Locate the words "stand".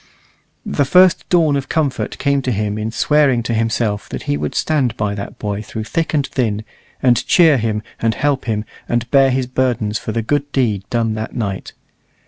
4.55-4.97